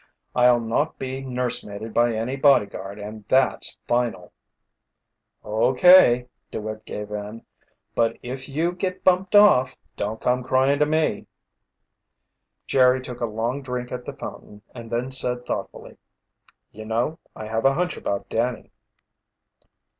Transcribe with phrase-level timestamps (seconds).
[0.35, 4.33] "I'll not be nursemaided by any bodyguard, and that's final!"
[5.45, 7.45] "Okay," DeWitt gave in,
[7.93, 11.27] "but if you get bumped off, don't come crying to me!"
[12.65, 15.97] Jerry took a long drink at the fountain and then said thoughtfully:
[16.71, 18.71] "You know, I have a hunch about Danny."